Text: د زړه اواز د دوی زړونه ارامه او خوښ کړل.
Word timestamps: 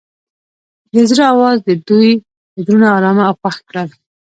د 0.93 0.95
زړه 1.09 1.23
اواز 1.33 1.57
د 1.67 1.69
دوی 1.87 2.11
زړونه 2.63 2.87
ارامه 2.97 3.23
او 3.29 3.35
خوښ 3.41 3.57
کړل. 3.69 3.89